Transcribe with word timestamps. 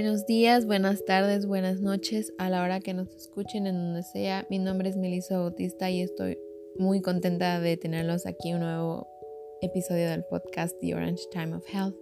Buenos 0.00 0.26
días, 0.26 0.64
buenas 0.64 1.04
tardes, 1.04 1.44
buenas 1.44 1.80
noches 1.80 2.32
a 2.38 2.48
la 2.50 2.62
hora 2.62 2.78
que 2.78 2.94
nos 2.94 3.08
escuchen 3.16 3.66
en 3.66 3.74
donde 3.74 4.04
sea. 4.04 4.46
Mi 4.48 4.60
nombre 4.60 4.88
es 4.88 4.96
Melissa 4.96 5.40
Bautista 5.40 5.90
y 5.90 6.02
estoy 6.02 6.38
muy 6.78 7.02
contenta 7.02 7.58
de 7.58 7.76
tenerlos 7.76 8.24
aquí 8.24 8.54
un 8.54 8.60
nuevo 8.60 9.08
episodio 9.60 10.08
del 10.08 10.22
podcast 10.22 10.78
The 10.78 10.94
Orange 10.94 11.24
Time 11.32 11.56
of 11.56 11.64
Health. 11.68 11.96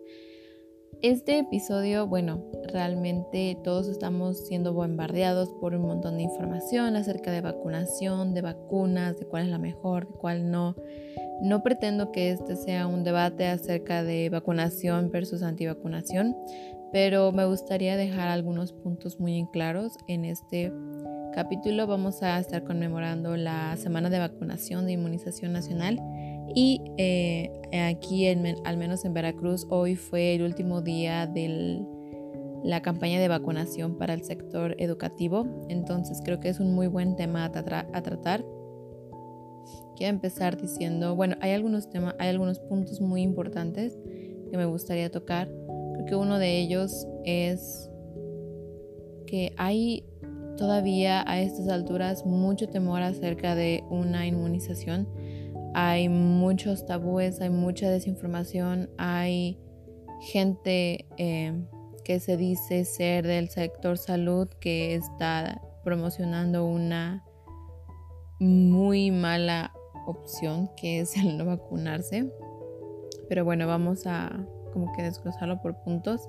Este 1.01 1.39
episodio, 1.39 2.07
bueno, 2.07 2.45
realmente 2.71 3.57
todos 3.65 3.89
estamos 3.89 4.47
siendo 4.47 4.75
bombardeados 4.75 5.49
por 5.59 5.75
un 5.75 5.87
montón 5.87 6.19
de 6.19 6.25
información 6.25 6.97
acerca 6.97 7.33
de 7.33 7.41
vacunación, 7.41 8.35
de 8.35 8.43
vacunas, 8.43 9.19
de 9.19 9.25
cuál 9.25 9.45
es 9.45 9.49
la 9.49 9.59
mejor, 9.59 10.07
de 10.07 10.19
cuál 10.19 10.51
no. 10.51 10.77
No 11.43 11.63
pretendo 11.63 12.13
que 12.13 12.31
este 12.31 12.57
sea 12.57 12.87
un 12.87 13.05
debate 13.05 13.47
acerca 13.47 14.03
de 14.03 14.29
vacunación 14.29 15.11
versus 15.11 15.43
antivacunación, 15.43 16.35
pero 16.93 17.33
me 17.33 17.45
gustaría 17.45 17.97
dejar 17.97 18.29
algunos 18.29 18.73
puntos 18.73 19.21
muy 19.21 19.47
claros. 19.53 19.97
En 20.09 20.25
este 20.25 20.73
capítulo 21.35 21.87
vamos 21.87 22.23
a 22.23 22.39
estar 22.39 22.65
conmemorando 22.65 23.37
la 23.37 23.77
semana 23.77 24.09
de 24.09 24.19
vacunación 24.19 24.87
de 24.87 24.93
inmunización 24.93 25.53
nacional 25.53 26.01
y 26.55 26.81
eh, 26.97 27.51
aquí, 27.91 28.27
al 28.29 28.77
menos 28.77 29.05
en 29.05 29.13
Veracruz, 29.13 29.67
hoy 29.69 29.97
fue 29.97 30.35
el 30.35 30.43
último 30.43 30.81
día 30.81 31.27
de 31.27 31.85
la 32.65 32.83
campaña 32.83 33.21
de 33.21 33.29
vacunación 33.29 33.99
para 33.99 34.15
el 34.15 34.23
sector 34.23 34.75
educativo. 34.79 35.47
Entonces 35.69 36.21
creo 36.25 36.41
que 36.41 36.49
es 36.49 36.61
un 36.61 36.75
muy 36.75 36.87
buen 36.87 37.17
tema 37.17 37.45
a, 37.45 37.47
a 37.47 38.03
tratar. 38.03 38.45
Quiero 39.97 40.15
empezar 40.15 40.61
diciendo, 40.61 41.15
bueno, 41.17 41.37
hay 41.41 41.53
algunos 41.53 41.91
temas, 41.91 42.15
hay 42.19 42.29
algunos 42.29 42.61
puntos 42.61 43.01
muy 43.01 43.23
importantes 43.23 43.99
que 44.51 44.57
me 44.57 44.67
gustaría 44.67 45.11
tocar. 45.11 45.51
Que 46.07 46.15
uno 46.15 46.39
de 46.39 46.61
ellos 46.61 47.07
es 47.25 47.91
que 49.27 49.53
hay 49.57 50.05
todavía 50.57 51.25
a 51.27 51.41
estas 51.41 51.69
alturas 51.69 52.25
mucho 52.25 52.69
temor 52.69 53.03
acerca 53.03 53.55
de 53.55 53.85
una 53.91 54.27
inmunización 54.27 55.09
hay 55.79 56.09
muchos 56.09 56.87
tabúes, 56.87 57.43
hay 57.43 57.51
mucha 57.51 57.91
desinformación, 57.91 58.89
hay 58.97 59.61
gente 60.23 61.07
eh, 61.19 61.53
que 62.03 62.19
se 62.19 62.39
dice 62.39 62.87
ser 62.87 63.27
del 63.27 63.51
sector 63.51 63.99
salud 63.99 64.49
que 64.59 64.95
está 64.95 65.61
promocionando 65.85 66.65
una 66.65 67.23
muy 68.41 69.11
mala 69.11 69.75
opción 70.07 70.71
que 70.79 71.01
es 71.01 71.15
el 71.19 71.37
no 71.37 71.45
vacunarse. 71.45 72.33
Pero 73.29 73.45
bueno, 73.45 73.67
vamos 73.67 74.07
a 74.07 74.47
como 74.77 74.93
que 74.93 75.03
desglosarlo 75.03 75.63
por 75.63 75.75
puntos. 75.75 76.29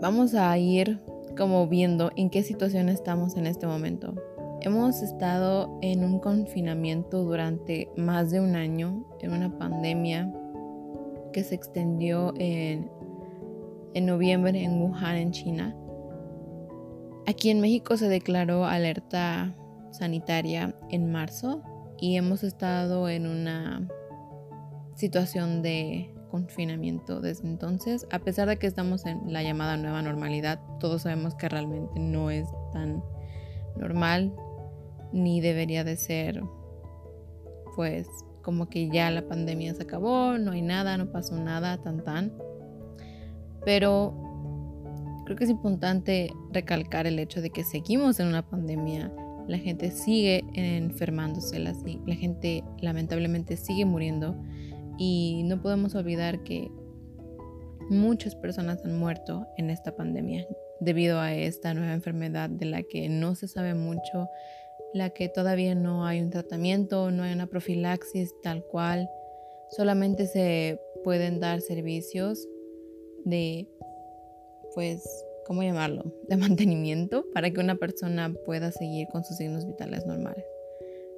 vamos 0.00 0.34
a 0.34 0.56
ir 0.56 0.98
como 1.36 1.66
viendo 1.68 2.10
en 2.16 2.30
qué 2.30 2.42
situación 2.42 2.88
estamos 2.88 3.36
en 3.36 3.46
este 3.46 3.66
momento. 3.66 4.14
Hemos 4.62 5.02
estado 5.02 5.78
en 5.82 6.04
un 6.04 6.20
confinamiento 6.20 7.22
durante 7.22 7.90
más 7.98 8.30
de 8.30 8.40
un 8.40 8.56
año, 8.56 9.04
en 9.20 9.34
una 9.34 9.58
pandemia 9.58 10.32
que 11.34 11.44
se 11.44 11.54
extendió 11.54 12.32
en, 12.38 12.90
en 13.92 14.06
noviembre 14.06 14.64
en 14.64 14.80
Wuhan, 14.80 15.16
en 15.16 15.32
China. 15.32 15.76
Aquí 17.26 17.50
en 17.50 17.60
México 17.60 17.98
se 17.98 18.08
declaró 18.08 18.64
alerta 18.64 19.54
sanitaria 19.90 20.74
en 20.88 21.12
marzo 21.12 21.60
y 21.98 22.16
hemos 22.16 22.42
estado 22.42 23.10
en 23.10 23.26
una 23.26 23.86
situación 25.00 25.62
de 25.62 26.14
confinamiento 26.30 27.20
desde 27.20 27.48
entonces. 27.48 28.06
A 28.12 28.20
pesar 28.20 28.48
de 28.48 28.58
que 28.58 28.66
estamos 28.66 29.06
en 29.06 29.32
la 29.32 29.42
llamada 29.42 29.76
nueva 29.76 30.02
normalidad, 30.02 30.60
todos 30.78 31.02
sabemos 31.02 31.34
que 31.34 31.48
realmente 31.48 31.98
no 31.98 32.30
es 32.30 32.46
tan 32.72 33.02
normal 33.76 34.32
ni 35.12 35.40
debería 35.40 35.82
de 35.82 35.96
ser 35.96 36.42
pues 37.74 38.06
como 38.42 38.68
que 38.68 38.88
ya 38.90 39.10
la 39.10 39.26
pandemia 39.26 39.74
se 39.74 39.82
acabó, 39.82 40.38
no 40.38 40.52
hay 40.52 40.62
nada, 40.62 40.96
no 40.96 41.10
pasó 41.10 41.36
nada, 41.36 41.78
tan 41.78 42.04
tan. 42.04 42.32
Pero 43.64 44.14
creo 45.24 45.36
que 45.36 45.44
es 45.44 45.50
importante 45.50 46.32
recalcar 46.52 47.06
el 47.06 47.18
hecho 47.18 47.40
de 47.40 47.50
que 47.50 47.64
seguimos 47.64 48.20
en 48.20 48.28
una 48.28 48.46
pandemia, 48.48 49.12
la 49.46 49.58
gente 49.58 49.90
sigue 49.90 50.44
enfermándose, 50.54 51.58
la, 51.58 51.74
la 52.06 52.14
gente 52.14 52.64
lamentablemente 52.80 53.56
sigue 53.56 53.84
muriendo 53.84 54.36
y 55.02 55.44
no 55.44 55.62
podemos 55.62 55.94
olvidar 55.94 56.42
que 56.42 56.70
muchas 57.88 58.36
personas 58.36 58.84
han 58.84 58.98
muerto 58.98 59.46
en 59.56 59.70
esta 59.70 59.96
pandemia 59.96 60.46
debido 60.78 61.18
a 61.18 61.34
esta 61.34 61.72
nueva 61.72 61.94
enfermedad 61.94 62.50
de 62.50 62.66
la 62.66 62.82
que 62.82 63.08
no 63.08 63.34
se 63.34 63.48
sabe 63.48 63.72
mucho 63.72 64.28
la 64.92 65.08
que 65.08 65.30
todavía 65.30 65.74
no 65.74 66.04
hay 66.04 66.20
un 66.20 66.28
tratamiento, 66.28 67.10
no 67.10 67.22
hay 67.22 67.32
una 67.32 67.46
profilaxis 67.46 68.34
tal 68.42 68.62
cual, 68.62 69.08
solamente 69.70 70.26
se 70.26 70.78
pueden 71.02 71.40
dar 71.40 71.62
servicios 71.62 72.46
de, 73.24 73.68
pues, 74.74 75.02
¿cómo 75.46 75.62
llamarlo? 75.62 76.12
De 76.28 76.36
mantenimiento 76.36 77.24
para 77.32 77.50
que 77.50 77.60
una 77.60 77.76
persona 77.76 78.34
pueda 78.44 78.70
seguir 78.70 79.08
con 79.08 79.24
sus 79.24 79.38
signos 79.38 79.66
vitales 79.66 80.04
normales. 80.04 80.44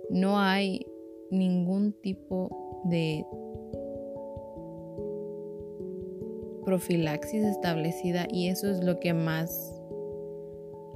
No 0.09 0.39
hay 0.39 0.87
ningún 1.31 1.93
tipo 2.01 2.83
de 2.85 3.25
profilaxis 6.73 7.45
establecida 7.45 8.27
y 8.33 8.49
eso 8.49 8.71
es 8.71 8.83
lo 8.83 8.99
que 8.99 9.13
más 9.13 9.79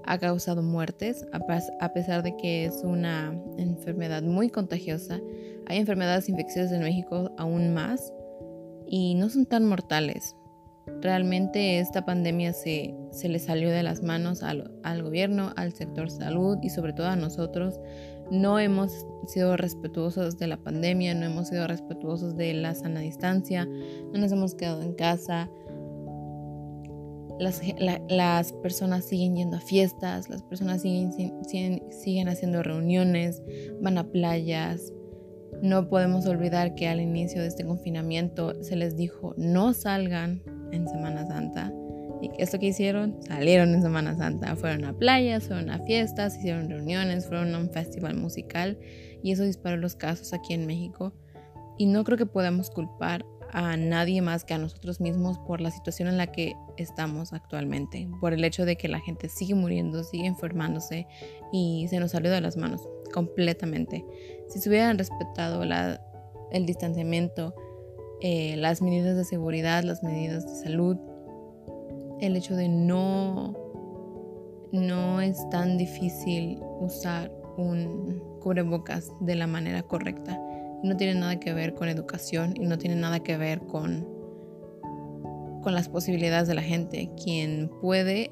ha 0.04 0.16
causado 0.16 0.62
muertes, 0.62 1.26
a 1.32 1.92
pesar 1.92 2.22
de 2.22 2.34
que 2.38 2.64
es 2.64 2.82
una 2.82 3.38
enfermedad 3.58 4.22
muy 4.22 4.48
contagiosa. 4.48 5.20
Hay 5.66 5.76
enfermedades 5.76 6.30
infecciosas 6.30 6.72
en 6.72 6.80
México 6.80 7.30
aún 7.36 7.74
más 7.74 8.10
y 8.86 9.16
no 9.16 9.28
son 9.28 9.44
tan 9.44 9.66
mortales. 9.66 10.34
Realmente 11.02 11.78
esta 11.78 12.06
pandemia 12.06 12.54
se, 12.54 12.94
se 13.10 13.28
le 13.28 13.38
salió 13.38 13.68
de 13.68 13.82
las 13.82 14.02
manos 14.02 14.42
al, 14.42 14.72
al 14.82 15.02
gobierno, 15.02 15.52
al 15.56 15.74
sector 15.74 16.10
salud 16.10 16.56
y 16.62 16.70
sobre 16.70 16.94
todo 16.94 17.08
a 17.08 17.16
nosotros. 17.16 17.78
No 18.30 18.58
hemos 18.58 19.06
sido 19.26 19.56
respetuosos 19.56 20.38
de 20.38 20.46
la 20.46 20.56
pandemia, 20.56 21.14
no 21.14 21.26
hemos 21.26 21.48
sido 21.48 21.66
respetuosos 21.66 22.36
de 22.36 22.54
la 22.54 22.74
sana 22.74 23.00
distancia, 23.00 23.66
no 23.66 24.18
nos 24.18 24.32
hemos 24.32 24.54
quedado 24.54 24.82
en 24.82 24.94
casa, 24.94 25.50
las, 27.38 28.52
personas 28.62 29.04
siguen 29.04 29.36
yendo 29.36 29.56
a 29.56 29.60
fiestas, 29.60 30.28
las 30.28 30.42
personas 30.42 30.82
siguen, 30.82 31.12
siguen, 31.12 31.82
siguen 31.90 32.28
haciendo 32.28 32.62
reuniones, 32.62 33.42
van 33.80 33.98
a 33.98 34.10
playas. 34.10 34.92
No 35.62 35.88
podemos 35.88 36.26
olvidar 36.26 36.74
que 36.74 36.88
al 36.88 37.00
inicio 37.00 37.40
de 37.40 37.48
este 37.48 37.64
confinamiento 37.64 38.62
se 38.62 38.76
les 38.76 38.96
dijo 38.96 39.34
no 39.36 39.72
salgan 39.72 40.42
en 40.72 40.88
Semana 40.88 41.26
Santa. 41.26 41.72
¿Y 42.20 42.28
qué 42.30 42.42
es 42.42 42.52
lo 42.52 42.58
que 42.58 42.66
hicieron? 42.66 43.16
Salieron 43.22 43.74
en 43.74 43.82
Semana 43.82 44.16
Santa. 44.16 44.56
Fueron 44.56 44.84
a 44.84 44.92
playas, 44.92 45.44
fueron 45.44 45.70
a 45.70 45.78
fiestas, 45.80 46.36
hicieron 46.36 46.68
reuniones, 46.68 47.26
fueron 47.26 47.54
a 47.54 47.58
un 47.58 47.70
festival 47.70 48.16
musical 48.16 48.78
y 49.22 49.32
eso 49.32 49.42
disparó 49.42 49.76
los 49.76 49.96
casos 49.96 50.32
aquí 50.32 50.54
en 50.54 50.66
México. 50.66 51.12
Y 51.78 51.86
no 51.86 52.04
creo 52.04 52.16
que 52.16 52.26
podamos 52.26 52.70
culpar 52.70 53.24
a 53.52 53.76
nadie 53.76 54.22
más 54.22 54.44
que 54.44 54.54
a 54.54 54.58
nosotros 54.58 55.00
mismos 55.00 55.38
por 55.38 55.60
la 55.60 55.70
situación 55.70 56.08
en 56.08 56.16
la 56.16 56.32
que 56.32 56.54
estamos 56.76 57.32
actualmente, 57.32 58.08
por 58.20 58.32
el 58.32 58.44
hecho 58.44 58.64
de 58.64 58.76
que 58.76 58.88
la 58.88 59.00
gente 59.00 59.28
sigue 59.28 59.54
muriendo, 59.54 60.02
sigue 60.04 60.26
enfermándose 60.26 61.06
y 61.52 61.86
se 61.88 62.00
nos 62.00 62.10
salió 62.10 62.30
de 62.30 62.40
las 62.40 62.56
manos 62.56 62.88
completamente. 63.12 64.04
Si 64.48 64.58
se 64.58 64.68
hubieran 64.68 64.98
respetado 64.98 65.62
el 66.52 66.66
distanciamiento, 66.66 67.54
eh, 68.20 68.56
las 68.56 68.82
medidas 68.82 69.16
de 69.16 69.24
seguridad, 69.24 69.84
las 69.84 70.02
medidas 70.02 70.46
de 70.46 70.64
salud, 70.64 70.96
el 72.20 72.36
hecho 72.36 72.56
de 72.56 72.68
no, 72.68 73.54
no 74.72 75.20
es 75.20 75.48
tan 75.50 75.78
difícil 75.78 76.58
usar 76.80 77.32
un 77.56 78.22
cubrebocas 78.40 79.10
de 79.20 79.34
la 79.34 79.46
manera 79.46 79.82
correcta 79.82 80.40
no 80.82 80.96
tiene 80.96 81.18
nada 81.18 81.38
que 81.38 81.52
ver 81.52 81.74
con 81.74 81.88
educación 81.88 82.54
y 82.56 82.66
no 82.66 82.78
tiene 82.78 82.96
nada 82.96 83.20
que 83.20 83.36
ver 83.36 83.60
con, 83.60 84.06
con 85.62 85.74
las 85.74 85.88
posibilidades 85.88 86.48
de 86.48 86.54
la 86.54 86.62
gente. 86.62 87.10
Quien 87.22 87.70
puede, 87.80 88.30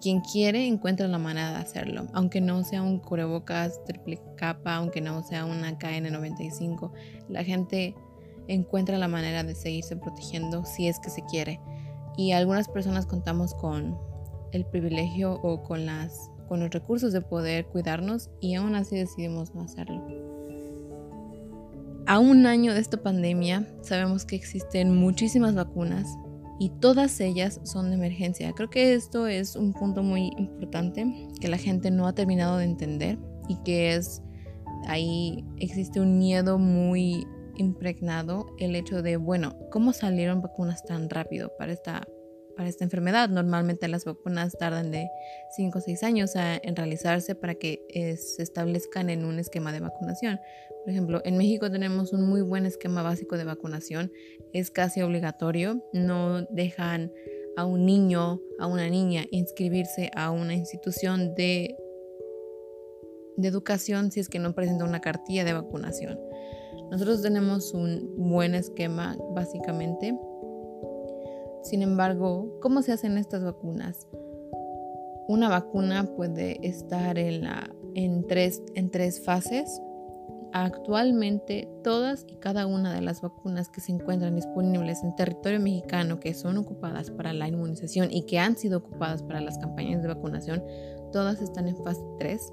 quien 0.00 0.20
quiere, 0.20 0.66
encuentra 0.66 1.08
la 1.08 1.18
manera 1.18 1.50
de 1.50 1.56
hacerlo. 1.56 2.06
Aunque 2.12 2.40
no 2.40 2.62
sea 2.64 2.82
un 2.82 2.98
cubrebocas 2.98 3.82
triple 3.84 4.20
capa, 4.36 4.76
aunque 4.76 5.00
no 5.00 5.22
sea 5.22 5.44
una 5.44 5.78
KN95, 5.78 6.92
la 7.28 7.44
gente 7.44 7.94
encuentra 8.46 8.98
la 8.98 9.08
manera 9.08 9.42
de 9.42 9.54
seguirse 9.54 9.96
protegiendo 9.96 10.64
si 10.64 10.88
es 10.88 10.98
que 10.98 11.10
se 11.10 11.22
quiere. 11.22 11.60
Y 12.16 12.32
algunas 12.32 12.68
personas 12.68 13.06
contamos 13.06 13.54
con 13.54 13.98
el 14.52 14.64
privilegio 14.64 15.40
o 15.42 15.62
con 15.62 15.86
las 15.86 16.30
con 16.48 16.60
los 16.60 16.70
recursos 16.70 17.12
de 17.12 17.22
poder 17.22 17.66
cuidarnos 17.66 18.30
y 18.40 18.54
aún 18.54 18.74
así 18.74 18.96
decidimos 18.96 19.54
no 19.54 19.62
hacerlo. 19.62 20.06
A 22.06 22.18
un 22.18 22.44
año 22.44 22.74
de 22.74 22.80
esta 22.80 23.02
pandemia 23.02 23.66
sabemos 23.80 24.26
que 24.26 24.36
existen 24.36 24.94
muchísimas 24.94 25.54
vacunas 25.54 26.06
y 26.60 26.68
todas 26.68 27.18
ellas 27.20 27.60
son 27.64 27.88
de 27.88 27.96
emergencia. 27.96 28.52
Creo 28.52 28.68
que 28.68 28.94
esto 28.94 29.26
es 29.26 29.56
un 29.56 29.72
punto 29.72 30.02
muy 30.02 30.30
importante 30.36 31.28
que 31.40 31.48
la 31.48 31.56
gente 31.56 31.90
no 31.90 32.06
ha 32.06 32.14
terminado 32.14 32.58
de 32.58 32.64
entender 32.64 33.18
y 33.48 33.56
que 33.64 33.94
es 33.94 34.22
ahí 34.86 35.44
existe 35.58 35.98
un 35.98 36.18
miedo 36.18 36.58
muy 36.58 37.26
impregnado 37.56 38.46
el 38.58 38.76
hecho 38.76 39.02
de, 39.02 39.16
bueno, 39.16 39.56
¿cómo 39.70 39.92
salieron 39.92 40.42
vacunas 40.42 40.84
tan 40.84 41.10
rápido 41.10 41.52
para 41.58 41.72
esta, 41.72 42.06
para 42.56 42.68
esta 42.68 42.84
enfermedad? 42.84 43.28
Normalmente 43.28 43.88
las 43.88 44.04
vacunas 44.04 44.56
tardan 44.58 44.90
de 44.90 45.08
5 45.56 45.78
o 45.78 45.80
6 45.80 46.02
años 46.02 46.32
en 46.34 46.76
realizarse 46.76 47.34
para 47.34 47.54
que 47.54 47.84
eh, 47.88 48.16
se 48.16 48.42
establezcan 48.42 49.10
en 49.10 49.24
un 49.24 49.38
esquema 49.38 49.72
de 49.72 49.80
vacunación. 49.80 50.40
Por 50.84 50.90
ejemplo, 50.90 51.22
en 51.24 51.38
México 51.38 51.70
tenemos 51.70 52.12
un 52.12 52.28
muy 52.28 52.42
buen 52.42 52.66
esquema 52.66 53.02
básico 53.02 53.38
de 53.38 53.44
vacunación, 53.44 54.12
es 54.52 54.70
casi 54.70 55.00
obligatorio, 55.00 55.82
no 55.94 56.42
dejan 56.50 57.10
a 57.56 57.64
un 57.64 57.86
niño, 57.86 58.40
a 58.58 58.66
una 58.66 58.88
niña 58.88 59.24
inscribirse 59.30 60.10
a 60.14 60.30
una 60.30 60.54
institución 60.54 61.34
de, 61.34 61.76
de 63.36 63.48
educación 63.48 64.10
si 64.10 64.20
es 64.20 64.28
que 64.28 64.38
no 64.38 64.54
presenta 64.54 64.84
una 64.84 65.00
cartilla 65.00 65.44
de 65.44 65.52
vacunación. 65.52 66.18
Nosotros 66.90 67.22
tenemos 67.22 67.74
un 67.74 68.14
buen 68.16 68.54
esquema 68.54 69.16
básicamente. 69.34 70.18
Sin 71.62 71.82
embargo, 71.82 72.58
¿cómo 72.60 72.82
se 72.82 72.92
hacen 72.92 73.18
estas 73.18 73.42
vacunas? 73.42 74.06
Una 75.26 75.48
vacuna 75.48 76.04
puede 76.16 76.66
estar 76.66 77.18
en, 77.18 77.44
la, 77.44 77.70
en, 77.94 78.26
tres, 78.26 78.62
en 78.74 78.90
tres 78.90 79.24
fases. 79.24 79.80
Actualmente 80.52 81.68
todas 81.82 82.24
y 82.28 82.36
cada 82.36 82.66
una 82.66 82.94
de 82.94 83.00
las 83.00 83.22
vacunas 83.22 83.70
que 83.70 83.80
se 83.80 83.90
encuentran 83.90 84.36
disponibles 84.36 85.02
en 85.02 85.16
territorio 85.16 85.58
mexicano 85.58 86.20
que 86.20 86.32
son 86.32 86.58
ocupadas 86.58 87.10
para 87.10 87.32
la 87.32 87.48
inmunización 87.48 88.12
y 88.12 88.24
que 88.26 88.38
han 88.38 88.56
sido 88.56 88.78
ocupadas 88.78 89.24
para 89.24 89.40
las 89.40 89.58
campañas 89.58 90.00
de 90.02 90.08
vacunación, 90.08 90.62
todas 91.10 91.40
están 91.40 91.66
en 91.66 91.76
fase 91.82 92.02
3 92.20 92.52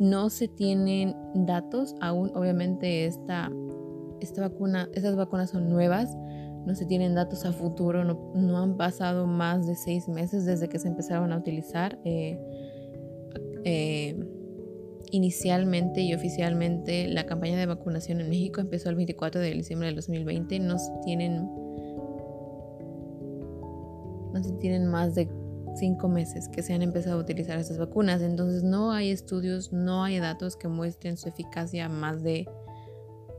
no 0.00 0.30
se 0.30 0.48
tienen 0.48 1.14
datos 1.34 1.94
aún, 2.00 2.32
obviamente 2.34 3.04
esta, 3.04 3.52
esta 4.20 4.40
vacuna, 4.40 4.88
estas 4.94 5.14
vacunas 5.14 5.50
son 5.50 5.68
nuevas, 5.68 6.16
no 6.66 6.74
se 6.74 6.86
tienen 6.86 7.14
datos 7.14 7.44
a 7.44 7.52
futuro, 7.52 8.02
no, 8.02 8.58
han 8.58 8.76
pasado 8.76 9.26
más 9.26 9.66
de 9.66 9.76
seis 9.76 10.08
meses 10.08 10.46
desde 10.46 10.68
que 10.68 10.78
se 10.78 10.88
empezaron 10.88 11.32
a 11.32 11.38
utilizar. 11.38 11.98
Eh, 12.04 12.38
eh, 13.64 14.18
inicialmente 15.12 16.00
y 16.00 16.14
oficialmente 16.14 17.08
la 17.08 17.26
campaña 17.26 17.58
de 17.58 17.66
vacunación 17.66 18.20
en 18.20 18.30
México 18.30 18.60
empezó 18.60 18.88
el 18.90 18.96
24 18.96 19.40
de 19.40 19.52
diciembre 19.52 19.88
del 19.88 19.96
2020. 19.96 20.60
No 20.60 20.78
se 20.78 20.92
tienen, 21.04 21.44
no 24.32 24.42
se 24.42 24.52
tienen 24.60 24.86
más 24.86 25.14
de 25.14 25.28
cinco 25.76 26.08
meses 26.08 26.48
que 26.48 26.62
se 26.62 26.72
han 26.72 26.82
empezado 26.82 27.18
a 27.18 27.22
utilizar 27.22 27.58
estas 27.58 27.78
vacunas. 27.78 28.22
Entonces 28.22 28.62
no 28.62 28.92
hay 28.92 29.10
estudios, 29.10 29.72
no 29.72 30.04
hay 30.04 30.18
datos 30.18 30.56
que 30.56 30.68
muestren 30.68 31.16
su 31.16 31.28
eficacia 31.28 31.88
más 31.88 32.22
de 32.22 32.48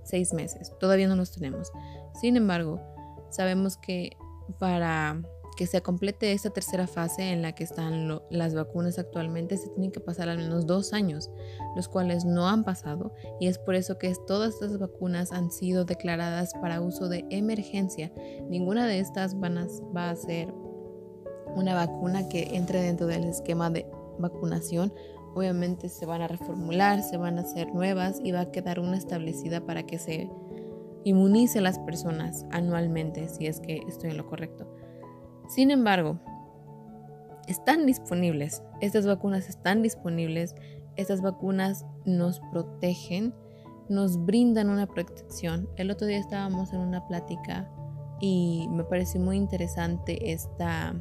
seis 0.04 0.34
meses. 0.34 0.74
Todavía 0.80 1.08
no 1.08 1.16
los 1.16 1.32
tenemos. 1.32 1.72
Sin 2.20 2.38
embargo, 2.38 2.82
sabemos 3.30 3.78
que 3.78 4.12
para 4.60 5.22
que 5.58 5.68
se 5.68 5.82
complete 5.82 6.32
esta 6.32 6.50
tercera 6.50 6.88
fase 6.88 7.32
en 7.32 7.42
la 7.42 7.54
que 7.54 7.64
están 7.64 8.22
las 8.30 8.56
vacunas 8.56 8.98
actualmente, 8.98 9.58
se 9.58 9.70
tienen 9.70 9.92
que 9.92 10.00
pasar 10.00 10.30
al 10.30 10.38
menos 10.38 10.66
dos 10.66 10.94
años, 10.94 11.30
los 11.76 11.88
cuales 11.88 12.26
no 12.26 12.48
han 12.48 12.64
pasado 12.64 13.14
y 13.40 13.48
es 13.48 13.60
por 13.60 13.76
eso 13.76 13.98
que 13.98 14.14
todas 14.26 14.56
estas 14.56 14.80
vacunas 14.80 15.32
han 15.32 15.52
sido 15.52 15.86
declaradas 15.86 16.54
para 16.62 16.82
uso 16.82 17.10
de 17.10 17.26
emergencia. 17.30 18.12
Ninguna 18.50 18.88
de 18.88 19.00
estas 19.00 19.40
van 19.40 19.68
va 19.96 20.10
a 20.10 20.16
ser 20.16 20.54
una 21.56 21.74
vacuna 21.74 22.30
que 22.30 22.56
entre 22.56 22.82
dentro 22.82 23.08
del 23.08 23.26
esquema 23.26 23.70
de 23.70 23.86
vacunación, 24.20 24.94
obviamente 25.36 25.90
se 25.90 26.06
van 26.06 26.22
a 26.22 26.28
reformular, 26.28 27.02
se 27.04 27.18
van 27.18 27.38
a 27.38 27.42
hacer 27.42 27.74
nuevas 27.74 28.20
y 28.24 28.32
va 28.32 28.42
a 28.42 28.52
quedar 28.52 28.80
una 28.80 28.98
establecida 28.98 29.62
para 29.66 29.84
que 29.84 29.98
se 29.98 30.30
inmunice 31.04 31.60
a 31.60 31.62
las 31.64 31.80
personas 31.80 32.46
anualmente, 32.52 33.28
si 33.28 33.48
es 33.48 33.60
que 33.60 33.84
estoy 33.88 34.12
en 34.12 34.18
lo 34.18 34.28
correcto. 34.28 34.68
Sin 35.48 35.72
embargo, 35.72 36.20
están 37.48 37.86
disponibles, 37.86 38.64
estas 38.82 39.06
vacunas 39.06 39.50
están 39.50 39.82
disponibles, 39.82 40.56
estas 40.96 41.22
vacunas 41.22 41.86
nos 42.06 42.40
protegen, 42.52 43.34
nos 43.90 44.24
brindan 44.24 44.70
una 44.70 44.88
protección. 44.88 45.70
El 45.76 45.92
otro 45.92 46.08
día 46.08 46.20
estábamos 46.20 46.72
en 46.74 46.80
una 46.80 47.08
plática 47.08 47.70
y 48.20 48.68
me 48.70 48.84
pareció 48.84 49.20
muy 49.20 49.38
interesante 49.38 50.32
esta 50.32 50.94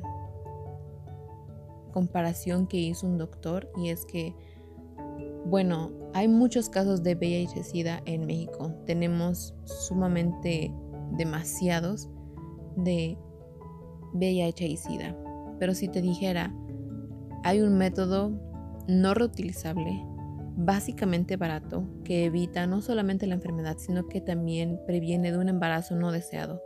comparación 1.91 2.67
que 2.67 2.79
hizo 2.79 3.07
un 3.07 3.19
doctor 3.19 3.71
y 3.77 3.91
es 3.91 4.05
que, 4.05 4.35
bueno, 5.45 5.93
hay 6.15 6.29
muchos 6.29 6.69
casos 6.69 7.03
de 7.03 7.17
VIH-Sida 7.17 8.03
en 8.05 8.27
México. 8.27 8.75
Tenemos 8.87 9.55
sumamente 9.65 10.73
demasiados 11.13 12.09
de 12.77 13.17
VIH 14.15 14.67
y 14.67 14.77
SIDA. 14.77 15.17
Pero 15.59 15.75
si 15.75 15.89
te 15.89 16.01
dijera, 16.01 16.55
hay 17.45 17.61
un 17.61 17.77
método 17.77 18.33
no 18.89 19.15
reutilizable, 19.15 20.05
básicamente 20.57 21.37
barato, 21.37 21.85
que 22.05 22.25
evita 22.25 22.67
no 22.67 22.81
solamente 22.81 23.27
la 23.27 23.35
enfermedad, 23.35 23.77
sino 23.79 24.09
que 24.09 24.21
también 24.21 24.81
previene 24.87 25.33
de 25.33 25.39
un 25.39 25.49
embarazo 25.49 25.97
no 25.97 26.13
deseado. 26.13 26.63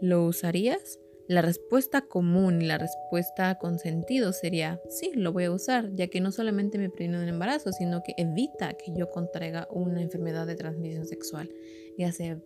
¿Lo 0.00 0.26
usarías? 0.26 0.98
La 1.26 1.40
respuesta 1.40 2.02
común 2.02 2.60
y 2.60 2.66
la 2.66 2.76
respuesta 2.76 3.56
con 3.58 3.78
sentido 3.78 4.32
sería, 4.32 4.80
sí, 4.90 5.10
lo 5.14 5.32
voy 5.32 5.44
a 5.44 5.52
usar, 5.52 5.90
ya 5.94 6.08
que 6.08 6.20
no 6.20 6.30
solamente 6.32 6.76
me 6.76 6.90
previene 6.90 7.22
un 7.22 7.28
embarazo, 7.28 7.72
sino 7.72 8.02
que 8.02 8.12
evita 8.18 8.74
que 8.74 8.92
yo 8.94 9.10
contraiga 9.10 9.66
una 9.70 10.02
enfermedad 10.02 10.46
de 10.46 10.56
transmisión 10.56 11.06
sexual, 11.06 11.50
ya 11.96 12.12
sea 12.12 12.38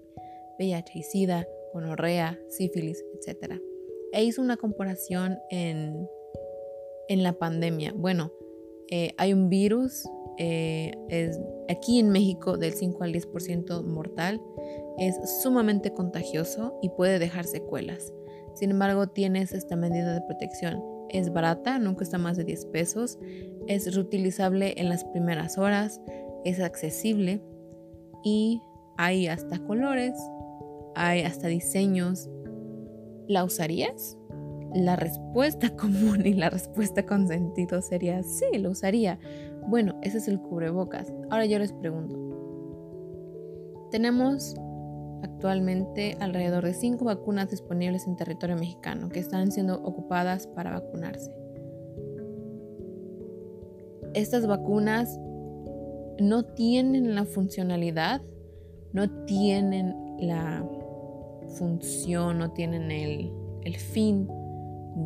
VIH 0.60 0.92
y 0.98 1.02
SIDA, 1.02 1.48
gonorrea, 1.74 2.38
sífilis, 2.48 3.04
etc. 3.14 3.60
E 4.12 4.22
hizo 4.22 4.42
una 4.42 4.56
comparación 4.56 5.38
en, 5.50 6.08
en 7.08 7.22
la 7.24 7.32
pandemia. 7.32 7.92
Bueno, 7.96 8.32
eh, 8.90 9.12
hay 9.18 9.32
un 9.32 9.48
virus, 9.48 10.08
eh, 10.38 10.92
es, 11.08 11.38
aquí 11.68 11.98
en 11.98 12.10
México 12.10 12.56
del 12.56 12.72
5 12.72 13.04
al 13.04 13.12
10% 13.12 13.82
mortal, 13.82 14.40
es 14.98 15.16
sumamente 15.42 15.92
contagioso 15.92 16.78
y 16.80 16.90
puede 16.90 17.18
dejar 17.18 17.44
secuelas. 17.44 18.12
Sin 18.58 18.72
embargo, 18.72 19.06
tienes 19.06 19.52
esta 19.52 19.76
medida 19.76 20.12
de 20.14 20.20
protección. 20.20 20.82
Es 21.10 21.32
barata, 21.32 21.78
nunca 21.78 21.98
cuesta 21.98 22.18
más 22.18 22.36
de 22.36 22.42
10 22.42 22.66
pesos. 22.66 23.16
Es 23.68 23.94
reutilizable 23.94 24.74
en 24.78 24.88
las 24.88 25.04
primeras 25.04 25.58
horas. 25.58 26.00
Es 26.44 26.58
accesible. 26.58 27.40
Y 28.24 28.60
hay 28.96 29.28
hasta 29.28 29.60
colores. 29.60 30.18
Hay 30.96 31.22
hasta 31.22 31.46
diseños. 31.46 32.28
¿La 33.28 33.44
usarías? 33.44 34.18
La 34.74 34.96
respuesta 34.96 35.70
común 35.76 36.26
y 36.26 36.34
la 36.34 36.50
respuesta 36.50 37.06
con 37.06 37.28
sentido 37.28 37.80
sería 37.80 38.24
sí, 38.24 38.58
lo 38.58 38.70
usaría. 38.70 39.20
Bueno, 39.68 40.00
ese 40.02 40.18
es 40.18 40.26
el 40.26 40.40
cubrebocas. 40.40 41.12
Ahora 41.30 41.46
yo 41.46 41.60
les 41.60 41.72
pregunto. 41.72 42.18
Tenemos 43.92 44.56
actualmente 45.38 46.16
alrededor 46.18 46.64
de 46.64 46.74
cinco 46.74 47.04
vacunas 47.04 47.48
disponibles 47.48 48.08
en 48.08 48.16
territorio 48.16 48.56
mexicano 48.56 49.08
que 49.08 49.20
están 49.20 49.52
siendo 49.52 49.80
ocupadas 49.84 50.48
para 50.48 50.72
vacunarse. 50.72 51.32
Estas 54.14 54.48
vacunas 54.48 55.16
no 56.18 56.42
tienen 56.42 57.14
la 57.14 57.24
funcionalidad, 57.24 58.20
no 58.92 59.08
tienen 59.26 59.94
la 60.18 60.68
función, 61.56 62.38
no 62.38 62.50
tienen 62.50 62.90
el, 62.90 63.76
fin 63.76 64.26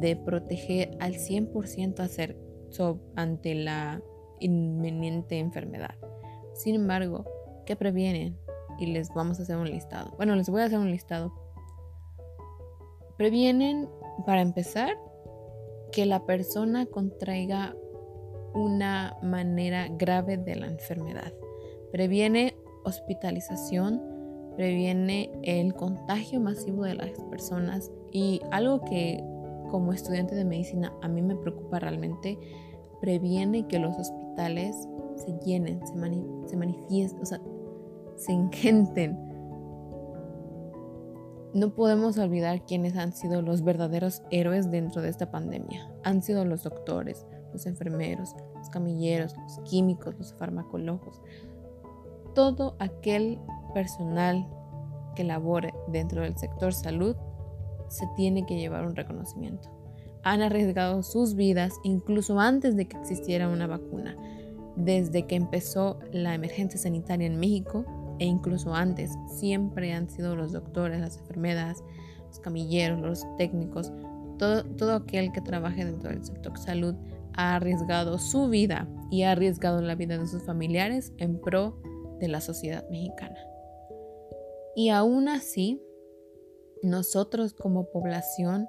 de 0.01 0.17
proteger 0.17 0.97
al 0.99 1.15
100% 1.17 2.01
hacer, 2.01 2.39
ante 3.17 3.55
la 3.55 4.01
inminente 4.41 5.39
enfermedad. 5.39 5.95
Sin 6.55 6.77
embargo, 6.77 7.27
¿qué 7.67 7.77
previenen? 7.77 8.39
Y 8.83 8.87
les 8.87 9.15
vamos 9.15 9.39
a 9.39 9.43
hacer 9.43 9.57
un 9.57 9.71
listado. 9.71 10.13
Bueno, 10.17 10.35
les 10.35 10.51
voy 10.51 10.61
a 10.61 10.65
hacer 10.65 10.79
un 10.79 10.91
listado. 10.91 11.33
Previenen, 13.17 13.89
para 14.27 14.41
empezar, 14.41 14.99
que 15.93 16.05
la 16.05 16.27
persona 16.27 16.87
contraiga 16.87 17.77
una 18.55 19.17
manera 19.23 19.87
grave 19.89 20.37
de 20.37 20.57
la 20.57 20.67
enfermedad. 20.67 21.33
Previene 21.93 22.57
hospitalización, 22.85 24.03
previene 24.57 25.31
el 25.43 25.75
contagio 25.75 26.41
masivo 26.41 26.83
de 26.83 26.95
las 26.95 27.11
personas 27.31 27.93
y 28.11 28.41
algo 28.51 28.85
que 28.85 29.23
como 29.71 29.93
estudiante 29.93 30.35
de 30.35 30.45
medicina 30.45 30.93
a 31.03 31.09
mí 31.09 31.23
me 31.23 31.37
preocupa 31.37 31.79
realmente, 31.79 32.37
previene 33.01 33.67
que 33.69 33.79
los 33.79 33.97
hospitales 33.97 34.89
se 35.17 35.33
llenen, 35.45 35.81
se, 35.87 36.57
manifiesten, 36.57 37.23
o 37.23 37.25
sea, 37.25 37.41
se 38.17 38.33
ingenten 38.33 39.33
no 41.55 41.75
podemos 41.75 42.17
olvidar 42.17 42.65
quiénes 42.65 42.97
han 42.97 43.13
sido 43.13 43.43
los 43.43 43.63
verdaderos 43.63 44.23
héroes 44.31 44.71
dentro 44.71 45.03
de 45.03 45.11
esta 45.11 45.31
pandemia. 45.31 45.87
Han 46.03 46.23
sido 46.23 46.47
los 46.47 46.63
doctores, 46.63 47.27
los 47.53 47.67
enfermeros, 47.67 48.35
los 48.57 48.71
camilleros, 48.71 49.37
los 49.37 49.61
químicos, 49.69 50.15
los 50.17 50.33
farmacologos, 50.33 51.21
todo 52.35 52.77
aquel 52.79 53.39
personal 53.75 54.49
que 55.15 55.25
labore 55.25 55.75
dentro 55.89 56.23
del 56.23 56.39
sector 56.39 56.73
salud 56.73 57.17
se 57.89 58.07
tiene 58.17 58.47
que 58.47 58.57
llevar 58.57 58.87
un 58.87 58.97
reconocimiento. 58.97 59.69
Han 60.25 60.41
arriesgado 60.41 61.03
sus 61.03 61.35
vidas 61.35 61.75
incluso 61.85 62.41
antes 62.41 62.77
de 62.77 62.89
que 62.89 62.97
existiera 62.97 63.51
una 63.51 63.67
vacuna, 63.67 64.17
desde 64.77 65.27
que 65.27 65.37
empezó 65.37 65.99
la 66.13 66.35
emergencia 66.35 66.81
sanitaria 66.81 67.27
en 67.27 67.39
México 67.39 67.85
e 68.19 68.25
incluso 68.25 68.75
antes, 68.75 69.13
siempre 69.29 69.93
han 69.93 70.09
sido 70.09 70.37
los 70.37 70.53
doctores, 70.53 71.01
las 71.01 71.19
enfermeras, 71.19 71.83
los 72.29 72.39
camilleros, 72.41 73.01
los 73.01 73.37
técnicos, 73.37 73.93
todo, 74.39 74.65
todo 74.65 74.95
aquel 74.95 75.33
que 75.33 75.41
trabaje 75.41 75.85
dentro 75.85 76.11
del 76.11 76.25
sector 76.25 76.57
salud 76.59 76.95
ha 77.35 77.57
arriesgado 77.57 78.19
su 78.19 78.49
vida 78.49 78.89
y 79.11 79.23
ha 79.23 79.33
arriesgado 79.33 79.81
la 79.81 79.95
vida 79.95 80.19
de 80.19 80.27
sus 80.27 80.43
familiares 80.43 81.13
en 81.19 81.41
pro 81.41 81.81
de 82.19 82.29
la 82.29 82.41
sociedad 82.41 82.89
mexicana. 82.91 83.39
Y 84.75 84.89
aún 84.89 85.29
así, 85.29 85.83
nosotros 86.83 87.53
como 87.53 87.91
población 87.91 88.69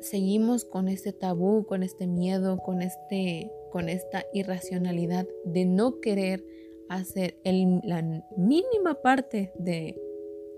seguimos 0.00 0.64
con 0.64 0.88
este 0.88 1.12
tabú, 1.12 1.66
con 1.66 1.82
este 1.82 2.06
miedo, 2.06 2.58
con, 2.58 2.82
este, 2.82 3.50
con 3.70 3.88
esta 3.88 4.24
irracionalidad 4.32 5.26
de 5.44 5.64
no 5.64 6.00
querer 6.00 6.44
hacer 6.88 7.38
la 7.44 8.02
mínima 8.36 9.00
parte 9.02 9.52
de 9.58 10.00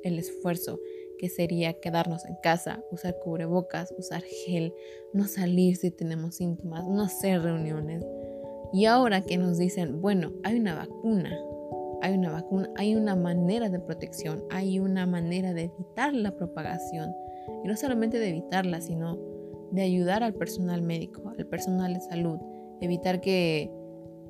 el 0.03 0.19
esfuerzo 0.19 0.81
que 1.19 1.29
sería 1.29 1.75
quedarnos 1.75 2.25
en 2.25 2.37
casa, 2.43 2.83
usar 2.91 3.19
cubrebocas, 3.23 3.93
usar 3.99 4.23
gel, 4.23 4.73
no 5.13 5.25
salir 5.25 5.77
si 5.77 5.91
tenemos 5.91 6.37
síntomas, 6.37 6.87
no 6.87 7.03
hacer 7.03 7.43
reuniones. 7.43 8.05
Y 8.73 8.85
ahora 8.85 9.23
que 9.23 9.37
nos 9.37 9.59
dicen, 9.59 10.01
bueno, 10.01 10.33
hay 10.45 10.59
una 10.59 10.75
vacuna, 10.75 11.37
hay 12.01 12.15
una 12.15 12.31
vacuna, 12.31 12.71
hay 12.77 12.95
una 12.95 13.17
manera 13.17 13.69
de 13.69 13.81
protección, 13.81 14.45
hay 14.51 14.79
una 14.79 15.07
manera 15.07 15.53
de 15.53 15.65
evitar 15.65 16.15
la 16.15 16.37
propagación. 16.37 17.13
Y 17.65 17.69
no 17.69 17.77
solamente 17.77 18.19
de 18.19 18.29
evitarla, 18.29 18.81
sino 18.81 19.19
de 19.73 19.83
ayudar 19.83 20.23
al 20.23 20.35
personal 20.35 20.83
médico, 20.83 21.33
al 21.37 21.47
personal 21.47 21.95
de 21.95 22.01
salud, 22.01 22.39
evitar 22.81 23.21
que 23.21 23.71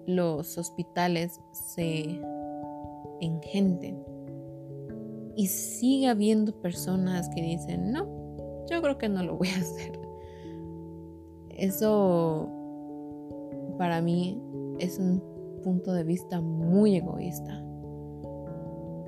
los 0.09 0.57
hospitales 0.57 1.39
se 1.53 2.19
engenten 3.21 4.03
y 5.37 5.49
sigue 5.49 6.09
habiendo 6.09 6.59
personas 6.63 7.29
que 7.29 7.43
dicen, 7.43 7.93
no, 7.93 8.07
yo 8.71 8.81
creo 8.81 8.97
que 8.97 9.11
no 9.11 9.23
lo 9.23 9.37
voy 9.37 9.49
a 9.49 9.59
hacer. 9.59 10.01
Eso 11.51 12.49
para 13.77 14.01
mí 14.01 14.41
es 14.79 14.99
un 14.99 15.23
punto 15.63 15.93
de 15.93 16.05
vista 16.05 16.41
muy 16.41 16.97
egoísta. 16.97 17.63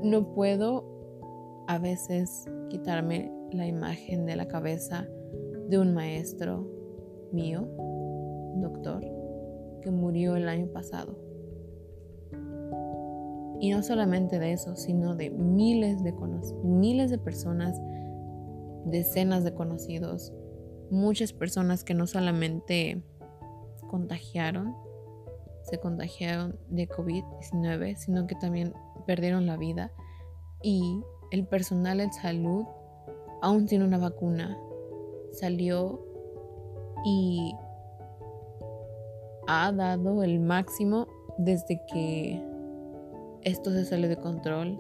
No 0.03 0.35
puedo 0.35 0.85
a 1.67 1.79
veces 1.79 2.45
quitarme 2.69 3.33
la 3.53 3.67
imagen 3.67 4.27
de 4.27 4.37
la 4.37 4.47
cabeza 4.49 5.09
de 5.67 5.79
un 5.79 5.95
maestro 5.95 6.69
mío, 7.33 7.67
doctor, 8.57 9.20
que 9.81 9.91
murió 9.91 10.37
el 10.37 10.49
año 10.49 10.67
pasado. 10.73 11.19
Y 13.61 13.71
no 13.71 13.83
solamente 13.83 14.39
de 14.39 14.53
eso, 14.53 14.75
sino 14.75 15.15
de 15.17 15.31
miles 15.31 16.03
de, 16.03 16.15
miles 16.65 17.11
de 17.11 17.19
personas, 17.19 17.79
decenas 18.87 19.45
de 19.45 19.53
conocidos, 19.53 20.33
muchas 20.91 21.33
personas 21.33 21.85
que 21.85 21.93
no 21.93 22.07
solamente 22.07 23.03
contagiaron, 23.89 24.75
se 25.63 25.79
contagiaron 25.79 26.59
de 26.69 26.89
COVID-19, 26.89 27.97
sino 27.97 28.27
que 28.27 28.35
también 28.37 28.73
perdieron 29.07 29.47
la 29.47 29.59
vida. 29.59 29.93
Y 30.63 31.03
el 31.31 31.47
personal 31.47 31.99
de 31.99 32.11
salud, 32.13 32.65
aún 33.43 33.67
tiene 33.67 33.85
una 33.85 33.99
vacuna, 33.99 34.59
salió 35.33 36.03
y 37.05 37.55
ha 39.53 39.73
dado 39.73 40.23
el 40.23 40.39
máximo 40.39 41.09
desde 41.37 41.83
que 41.93 42.41
esto 43.43 43.73
se 43.73 43.85
salió 43.85 44.09
de 44.09 44.17
control, 44.17 44.79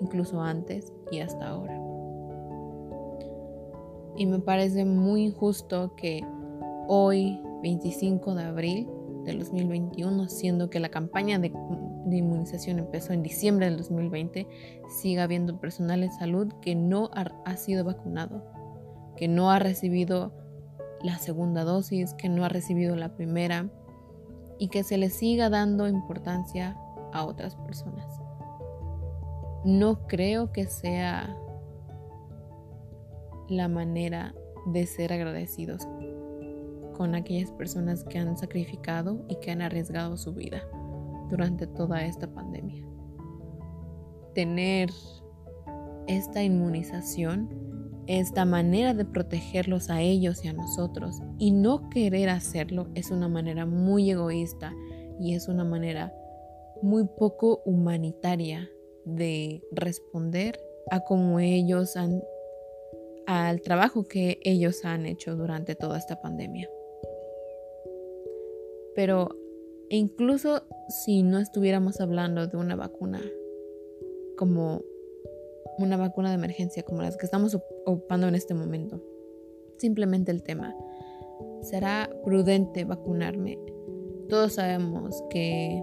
incluso 0.00 0.40
antes 0.40 0.92
y 1.12 1.20
hasta 1.20 1.48
ahora. 1.48 1.80
Y 4.16 4.26
me 4.26 4.40
parece 4.40 4.84
muy 4.84 5.26
injusto 5.26 5.94
que 5.94 6.26
hoy, 6.88 7.40
25 7.62 8.34
de 8.34 8.42
abril 8.42 8.88
del 9.24 9.38
2021, 9.38 10.28
siendo 10.28 10.70
que 10.70 10.80
la 10.80 10.88
campaña 10.88 11.38
de, 11.38 11.52
inmunización 12.10 12.80
empezó 12.80 13.12
en 13.12 13.22
diciembre 13.22 13.66
del 13.66 13.76
2020, 13.76 14.48
siga 14.88 15.22
habiendo 15.22 15.60
personal 15.60 16.00
de 16.00 16.10
salud 16.10 16.52
que 16.60 16.74
no 16.74 17.10
ha 17.12 17.56
sido 17.56 17.84
vacunado, 17.84 18.44
que 19.16 19.28
no 19.28 19.52
ha 19.52 19.60
recibido 19.60 20.32
la 21.00 21.18
segunda 21.18 21.62
dosis, 21.62 22.12
que 22.14 22.28
no 22.28 22.44
ha 22.44 22.48
recibido 22.48 22.96
la 22.96 23.14
primera 23.14 23.70
y 24.64 24.68
que 24.68 24.82
se 24.82 24.96
le 24.96 25.10
siga 25.10 25.50
dando 25.50 25.86
importancia 25.86 26.74
a 27.12 27.26
otras 27.26 27.54
personas. 27.54 28.18
No 29.62 30.06
creo 30.06 30.52
que 30.52 30.64
sea 30.64 31.36
la 33.50 33.68
manera 33.68 34.34
de 34.64 34.86
ser 34.86 35.12
agradecidos 35.12 35.86
con 36.96 37.14
aquellas 37.14 37.52
personas 37.52 38.04
que 38.04 38.18
han 38.18 38.38
sacrificado 38.38 39.22
y 39.28 39.36
que 39.36 39.50
han 39.50 39.60
arriesgado 39.60 40.16
su 40.16 40.32
vida 40.32 40.62
durante 41.28 41.66
toda 41.66 42.02
esta 42.06 42.26
pandemia. 42.26 42.86
Tener 44.34 44.88
esta 46.06 46.42
inmunización 46.42 47.50
esta 48.06 48.44
manera 48.44 48.94
de 48.94 49.04
protegerlos 49.04 49.90
a 49.90 50.02
ellos 50.02 50.44
y 50.44 50.48
a 50.48 50.52
nosotros 50.52 51.20
y 51.38 51.50
no 51.50 51.88
querer 51.90 52.28
hacerlo 52.28 52.88
es 52.94 53.10
una 53.10 53.28
manera 53.28 53.66
muy 53.66 54.10
egoísta 54.10 54.74
y 55.20 55.34
es 55.34 55.48
una 55.48 55.64
manera 55.64 56.12
muy 56.82 57.04
poco 57.04 57.62
humanitaria 57.64 58.70
de 59.04 59.62
responder 59.72 60.60
a 60.90 61.00
cómo 61.00 61.40
ellos 61.40 61.96
han 61.96 62.22
al 63.26 63.62
trabajo 63.62 64.04
que 64.04 64.38
ellos 64.42 64.84
han 64.84 65.06
hecho 65.06 65.34
durante 65.34 65.74
toda 65.74 65.98
esta 65.98 66.20
pandemia. 66.20 66.68
Pero 68.94 69.30
incluso 69.88 70.66
si 70.88 71.22
no 71.22 71.38
estuviéramos 71.38 72.00
hablando 72.00 72.46
de 72.46 72.56
una 72.56 72.76
vacuna 72.76 73.22
como 74.36 74.82
una 75.78 75.96
vacuna 75.96 76.28
de 76.28 76.36
emergencia 76.36 76.82
como 76.82 77.02
las 77.02 77.16
que 77.16 77.24
estamos 77.24 77.56
ocupando 77.86 78.28
en 78.28 78.34
este 78.34 78.54
momento. 78.54 79.02
Simplemente 79.78 80.30
el 80.30 80.42
tema. 80.42 80.74
¿Será 81.62 82.10
prudente 82.24 82.84
vacunarme? 82.84 83.58
Todos 84.28 84.54
sabemos 84.54 85.22
que 85.30 85.82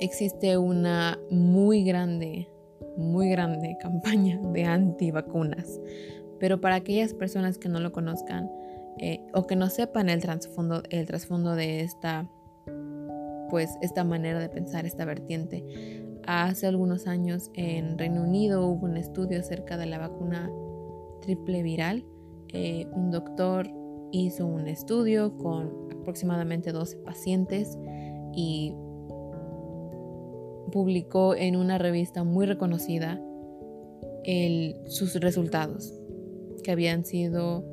existe 0.00 0.56
una 0.56 1.18
muy 1.30 1.84
grande, 1.84 2.48
muy 2.96 3.28
grande 3.30 3.76
campaña 3.80 4.40
de 4.52 4.64
antivacunas. 4.64 5.80
Pero 6.38 6.60
para 6.60 6.76
aquellas 6.76 7.12
personas 7.14 7.58
que 7.58 7.68
no 7.68 7.80
lo 7.80 7.92
conozcan 7.92 8.50
eh, 8.98 9.20
o 9.34 9.46
que 9.46 9.56
no 9.56 9.68
sepan 9.68 10.08
el 10.08 10.20
trasfondo, 10.20 10.82
el 10.90 11.06
trasfondo 11.06 11.54
de 11.54 11.80
esta, 11.80 12.28
pues 13.50 13.70
esta 13.82 14.04
manera 14.04 14.38
de 14.38 14.48
pensar, 14.48 14.86
esta 14.86 15.04
vertiente, 15.04 15.99
Hace 16.26 16.66
algunos 16.66 17.06
años 17.06 17.50
en 17.54 17.98
Reino 17.98 18.22
Unido 18.22 18.66
hubo 18.66 18.86
un 18.86 18.96
estudio 18.96 19.40
acerca 19.40 19.76
de 19.76 19.86
la 19.86 19.98
vacuna 19.98 20.50
triple 21.22 21.62
viral. 21.62 22.04
Eh, 22.52 22.86
un 22.92 23.10
doctor 23.10 23.68
hizo 24.12 24.46
un 24.46 24.66
estudio 24.66 25.36
con 25.36 25.88
aproximadamente 26.00 26.72
12 26.72 26.98
pacientes 26.98 27.78
y 28.34 28.74
publicó 30.72 31.34
en 31.34 31.56
una 31.56 31.78
revista 31.78 32.24
muy 32.24 32.46
reconocida 32.46 33.20
sus 34.86 35.14
resultados, 35.14 35.92
que 36.62 36.70
habían 36.70 37.04
sido 37.04 37.64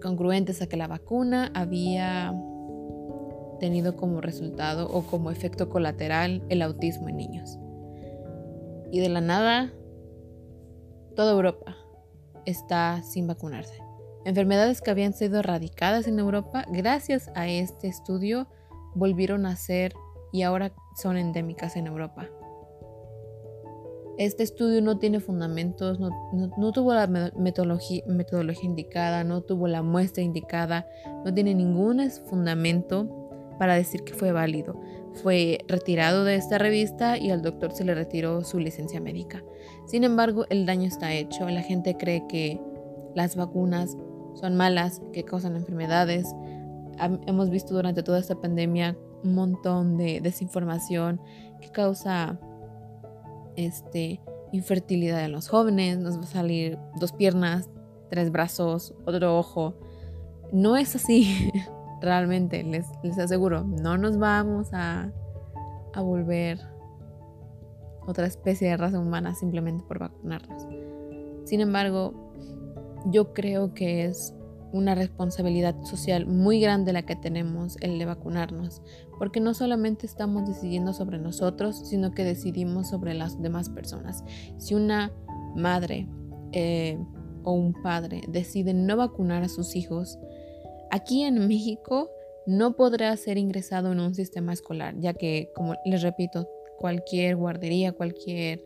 congruentes 0.00 0.62
a 0.62 0.68
que 0.68 0.76
la 0.76 0.86
vacuna 0.86 1.50
había 1.54 2.32
tenido 3.60 3.94
como 3.94 4.20
resultado 4.20 4.88
o 4.90 5.02
como 5.02 5.30
efecto 5.30 5.68
colateral 5.70 6.42
el 6.48 6.62
autismo 6.62 7.08
en 7.08 7.16
niños. 7.16 7.58
Y 8.90 8.98
de 8.98 9.08
la 9.08 9.20
nada, 9.20 9.72
toda 11.14 11.32
Europa 11.32 11.76
está 12.46 13.02
sin 13.02 13.28
vacunarse. 13.28 13.80
Enfermedades 14.24 14.80
que 14.80 14.90
habían 14.90 15.12
sido 15.12 15.38
erradicadas 15.38 16.08
en 16.08 16.18
Europa, 16.18 16.64
gracias 16.70 17.30
a 17.34 17.48
este 17.48 17.86
estudio, 17.86 18.48
volvieron 18.94 19.46
a 19.46 19.56
ser 19.56 19.94
y 20.32 20.42
ahora 20.42 20.72
son 21.00 21.16
endémicas 21.16 21.76
en 21.76 21.86
Europa. 21.86 22.28
Este 24.18 24.42
estudio 24.42 24.82
no 24.82 24.98
tiene 24.98 25.20
fundamentos, 25.20 25.98
no, 25.98 26.72
tuvo 26.72 26.92
la 26.92 27.06
metodología, 27.06 28.02
indicada, 28.62 29.24
no 29.24 29.40
tuvo 29.40 29.66
la 29.66 29.82
muestra 29.82 30.22
indicada, 30.22 30.86
no 31.24 31.32
tiene 31.32 31.54
ningún 31.54 32.10
fundamento 32.28 33.19
para 33.60 33.74
decir 33.74 34.04
que 34.04 34.14
fue 34.14 34.32
válido. 34.32 34.80
Fue 35.22 35.58
retirado 35.68 36.24
de 36.24 36.36
esta 36.36 36.56
revista 36.56 37.18
y 37.18 37.30
al 37.30 37.42
doctor 37.42 37.72
se 37.72 37.84
le 37.84 37.94
retiró 37.94 38.42
su 38.42 38.58
licencia 38.58 39.02
médica. 39.02 39.44
Sin 39.86 40.02
embargo, 40.02 40.46
el 40.48 40.64
daño 40.64 40.88
está 40.88 41.12
hecho. 41.12 41.46
La 41.46 41.60
gente 41.60 41.98
cree 41.98 42.26
que 42.26 42.58
las 43.14 43.36
vacunas 43.36 43.98
son 44.32 44.56
malas, 44.56 45.02
que 45.12 45.24
causan 45.24 45.56
enfermedades. 45.56 46.26
Hemos 47.26 47.50
visto 47.50 47.74
durante 47.74 48.02
toda 48.02 48.18
esta 48.18 48.40
pandemia 48.40 48.96
un 49.22 49.34
montón 49.34 49.98
de 49.98 50.22
desinformación 50.22 51.20
que 51.60 51.68
causa 51.68 52.40
este, 53.56 54.22
infertilidad 54.52 55.22
en 55.22 55.32
los 55.32 55.48
jóvenes, 55.48 55.98
nos 55.98 56.16
va 56.16 56.22
a 56.22 56.28
salir 56.28 56.78
dos 56.98 57.12
piernas, 57.12 57.68
tres 58.08 58.32
brazos, 58.32 58.94
otro 59.04 59.38
ojo. 59.38 59.74
No 60.50 60.78
es 60.78 60.96
así, 60.96 61.52
realmente, 62.00 62.62
les, 62.62 62.86
les 63.02 63.18
aseguro, 63.18 63.64
no 63.64 63.98
nos 63.98 64.18
vamos 64.18 64.68
a, 64.72 65.10
a 65.92 66.00
volver 66.02 66.58
otra 68.06 68.26
especie 68.26 68.68
de 68.68 68.76
raza 68.76 68.98
humana 68.98 69.34
simplemente 69.34 69.84
por 69.86 69.98
vacunarnos. 69.98 70.66
Sin 71.44 71.60
embargo, 71.60 72.32
yo 73.06 73.32
creo 73.32 73.74
que 73.74 74.04
es 74.04 74.34
una 74.72 74.94
responsabilidad 74.94 75.82
social 75.82 76.26
muy 76.26 76.60
grande 76.60 76.92
la 76.92 77.02
que 77.02 77.16
tenemos 77.16 77.76
el 77.80 77.98
de 77.98 78.04
vacunarnos, 78.04 78.82
porque 79.18 79.40
no 79.40 79.54
solamente 79.54 80.06
estamos 80.06 80.46
decidiendo 80.46 80.92
sobre 80.92 81.18
nosotros, 81.18 81.88
sino 81.88 82.12
que 82.12 82.24
decidimos 82.24 82.88
sobre 82.88 83.14
las 83.14 83.40
demás 83.42 83.68
personas. 83.68 84.24
Si 84.58 84.74
una 84.74 85.12
madre 85.56 86.08
eh, 86.52 86.98
o 87.42 87.52
un 87.52 87.72
padre 87.82 88.22
decide 88.28 88.74
no 88.74 88.96
vacunar 88.96 89.42
a 89.42 89.48
sus 89.48 89.74
hijos, 89.74 90.18
aquí 90.90 91.22
en 91.22 91.46
México 91.48 92.10
no 92.46 92.74
podrá 92.74 93.16
ser 93.16 93.38
ingresado 93.38 93.92
en 93.92 94.00
un 94.00 94.14
sistema 94.14 94.52
escolar, 94.52 94.94
ya 94.98 95.14
que, 95.14 95.50
como 95.54 95.74
les 95.84 96.02
repito, 96.02 96.48
cualquier 96.78 97.36
guardería, 97.36 97.92
cualquier 97.92 98.64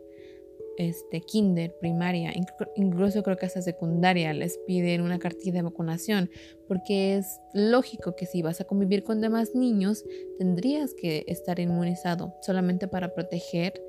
este, 0.77 1.21
kinder, 1.21 1.77
primaria, 1.81 2.33
incluso 2.77 3.23
creo 3.23 3.37
que 3.37 3.47
hasta 3.47 3.63
secundaria 3.63 4.33
les 4.33 4.59
piden 4.67 5.03
una 5.03 5.19
cartilla 5.19 5.53
de 5.53 5.63
vacunación, 5.63 6.31
porque 6.67 7.17
es 7.17 7.41
lógico 7.53 8.17
que 8.17 8.27
si 8.27 8.43
vas 8.43 8.61
a 8.61 8.65
convivir 8.65 9.05
con 9.05 9.21
demás 9.21 9.55
niños, 9.55 10.05
tendrías 10.39 10.95
que 10.95 11.25
estar 11.29 11.61
inmunizado 11.61 12.35
solamente 12.41 12.89
para 12.89 13.15
proteger, 13.15 13.81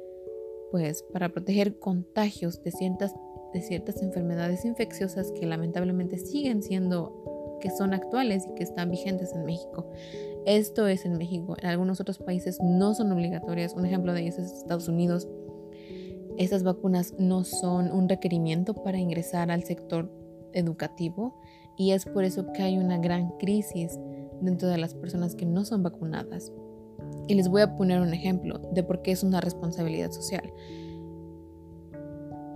pues, 0.71 1.03
para 1.11 1.29
proteger 1.29 1.79
contagios 1.79 2.61
de 2.63 2.71
ciertas, 2.71 3.13
de 3.53 3.61
ciertas 3.61 4.01
enfermedades 4.01 4.65
infecciosas 4.65 5.31
que 5.31 5.45
lamentablemente 5.45 6.17
siguen 6.17 6.61
siendo, 6.61 7.34
que 7.59 7.71
son 7.71 7.93
actuales 7.93 8.45
y 8.49 8.55
que 8.55 8.63
están 8.63 8.91
vigentes 8.91 9.33
en 9.33 9.45
México. 9.45 9.91
Esto 10.45 10.87
es 10.87 11.05
en 11.05 11.17
México, 11.17 11.55
en 11.59 11.67
algunos 11.67 11.99
otros 11.99 12.19
países 12.19 12.59
no 12.61 12.93
son 12.93 13.11
obligatorias, 13.11 13.73
un 13.73 13.85
ejemplo 13.85 14.13
de 14.13 14.21
ellos 14.21 14.37
es 14.37 14.51
Estados 14.51 14.87
Unidos, 14.87 15.27
estas 16.37 16.63
vacunas 16.63 17.15
no 17.17 17.43
son 17.43 17.91
un 17.91 18.09
requerimiento 18.09 18.73
para 18.73 18.99
ingresar 18.99 19.51
al 19.51 19.63
sector 19.63 20.11
educativo 20.53 21.39
y 21.77 21.91
es 21.91 22.05
por 22.05 22.23
eso 22.23 22.51
que 22.53 22.61
hay 22.61 22.77
una 22.77 22.97
gran 22.97 23.29
crisis 23.37 23.97
dentro 24.41 24.67
de 24.67 24.77
las 24.77 24.93
personas 24.93 25.35
que 25.35 25.45
no 25.45 25.65
son 25.65 25.83
vacunadas. 25.83 26.51
Y 27.27 27.35
les 27.35 27.47
voy 27.47 27.61
a 27.61 27.75
poner 27.75 28.01
un 28.01 28.13
ejemplo 28.13 28.59
de 28.73 28.83
por 28.83 29.01
qué 29.01 29.11
es 29.11 29.23
una 29.23 29.41
responsabilidad 29.41 30.11
social. 30.11 30.51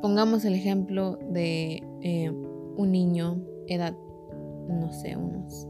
Pongamos 0.02 0.46
el 0.46 0.56
ejemplo 0.56 1.18
de 1.30 1.84
eh, 2.02 2.30
un 2.30 2.92
niño, 2.92 3.42
edad, 3.68 3.96
no 4.70 4.92
sé, 4.92 5.16
unos 5.16 5.68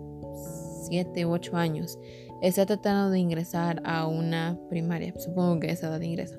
7 0.90 1.26
u 1.26 1.32
8 1.32 1.56
años, 1.56 1.98
está 2.42 2.66
tratando 2.66 3.12
de 3.12 3.20
ingresar 3.20 3.82
a 3.86 4.08
una 4.08 4.60
primaria, 4.70 5.14
supongo 5.18 5.60
que 5.60 5.72
esa 5.72 5.88
edad 5.88 6.02
ingresa. 6.02 6.38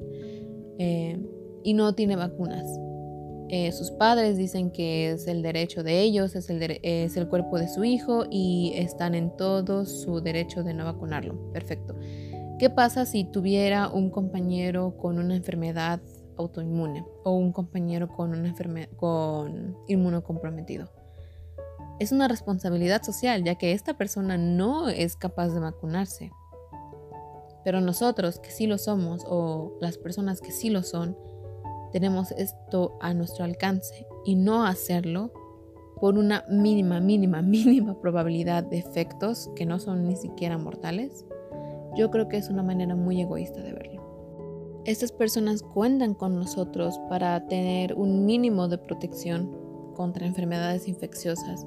Eh, 0.78 1.18
y 1.62 1.74
no 1.74 1.94
tiene 1.94 2.16
vacunas. 2.16 2.66
Eh, 3.52 3.72
sus 3.72 3.90
padres 3.90 4.36
dicen 4.36 4.70
que 4.70 5.10
es 5.10 5.26
el 5.26 5.42
derecho 5.42 5.82
de 5.82 6.00
ellos, 6.00 6.36
es 6.36 6.48
el, 6.50 6.78
es 6.82 7.16
el 7.16 7.28
cuerpo 7.28 7.58
de 7.58 7.68
su 7.68 7.82
hijo 7.84 8.24
y 8.30 8.72
están 8.76 9.14
en 9.14 9.36
todo 9.36 9.84
su 9.86 10.20
derecho 10.20 10.62
de 10.62 10.72
no 10.72 10.84
vacunarlo. 10.84 11.52
Perfecto. 11.52 11.96
¿Qué 12.58 12.70
pasa 12.70 13.06
si 13.06 13.24
tuviera 13.24 13.88
un 13.88 14.10
compañero 14.10 14.96
con 14.96 15.18
una 15.18 15.34
enfermedad 15.34 16.00
autoinmune 16.36 17.04
o 17.24 17.32
un 17.32 17.52
compañero 17.52 18.08
con 18.08 18.30
una 18.30 18.48
enfermedad 18.48 18.88
con 18.96 19.76
inmunocomprometido? 19.88 20.99
Es 22.00 22.12
una 22.12 22.28
responsabilidad 22.28 23.02
social, 23.02 23.44
ya 23.44 23.56
que 23.56 23.72
esta 23.72 23.94
persona 23.94 24.38
no 24.38 24.88
es 24.88 25.16
capaz 25.16 25.50
de 25.50 25.60
vacunarse. 25.60 26.32
Pero 27.62 27.82
nosotros 27.82 28.40
que 28.40 28.50
sí 28.50 28.66
lo 28.66 28.78
somos 28.78 29.22
o 29.28 29.76
las 29.80 29.98
personas 29.98 30.40
que 30.40 30.50
sí 30.50 30.70
lo 30.70 30.82
son, 30.82 31.16
tenemos 31.92 32.32
esto 32.32 32.96
a 33.02 33.12
nuestro 33.12 33.44
alcance 33.44 34.06
y 34.24 34.34
no 34.34 34.64
hacerlo 34.64 35.30
por 36.00 36.16
una 36.16 36.44
mínima, 36.48 37.00
mínima, 37.00 37.42
mínima 37.42 38.00
probabilidad 38.00 38.64
de 38.64 38.78
efectos 38.78 39.50
que 39.54 39.66
no 39.66 39.78
son 39.78 40.08
ni 40.08 40.16
siquiera 40.16 40.56
mortales, 40.56 41.26
yo 41.96 42.10
creo 42.10 42.28
que 42.28 42.38
es 42.38 42.48
una 42.48 42.62
manera 42.62 42.94
muy 42.94 43.20
egoísta 43.20 43.60
de 43.60 43.72
verlo. 43.72 44.82
Estas 44.86 45.12
personas 45.12 45.62
cuentan 45.62 46.14
con 46.14 46.36
nosotros 46.36 46.98
para 47.10 47.46
tener 47.46 47.94
un 47.94 48.24
mínimo 48.24 48.68
de 48.68 48.78
protección 48.78 49.54
contra 49.94 50.26
enfermedades 50.26 50.88
infecciosas. 50.88 51.66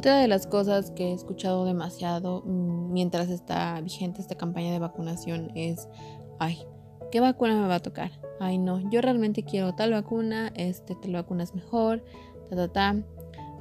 Otra 0.00 0.16
de 0.16 0.28
las 0.28 0.46
cosas 0.46 0.92
que 0.92 1.10
he 1.10 1.12
escuchado 1.12 1.66
demasiado 1.66 2.42
mm, 2.46 2.90
mientras 2.90 3.28
está 3.28 3.78
vigente 3.82 4.22
esta 4.22 4.34
campaña 4.34 4.72
de 4.72 4.78
vacunación 4.78 5.52
es, 5.54 5.90
ay, 6.38 6.64
¿qué 7.12 7.20
vacuna 7.20 7.60
me 7.60 7.68
va 7.68 7.74
a 7.74 7.80
tocar? 7.80 8.10
ay 8.40 8.56
no, 8.56 8.90
yo 8.90 9.02
realmente 9.02 9.42
quiero 9.42 9.74
tal 9.74 9.92
vacuna, 9.92 10.52
este, 10.54 10.94
tal 10.94 11.12
vacuna 11.12 11.42
es 11.42 11.54
mejor, 11.54 12.02
ta, 12.48 12.56
ta, 12.56 12.68
ta. 12.72 12.96